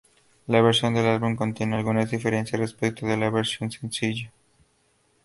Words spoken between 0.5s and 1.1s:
versión del